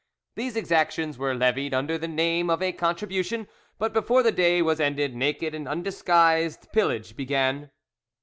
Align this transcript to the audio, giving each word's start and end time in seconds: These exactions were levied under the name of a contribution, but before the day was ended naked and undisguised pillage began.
These 0.33 0.55
exactions 0.55 1.19
were 1.19 1.35
levied 1.35 1.75
under 1.75 1.95
the 1.95 2.07
name 2.07 2.49
of 2.49 2.59
a 2.59 2.71
contribution, 2.71 3.47
but 3.77 3.93
before 3.93 4.23
the 4.23 4.31
day 4.31 4.59
was 4.63 4.79
ended 4.79 5.15
naked 5.15 5.53
and 5.53 5.67
undisguised 5.67 6.71
pillage 6.71 7.15
began. 7.15 7.69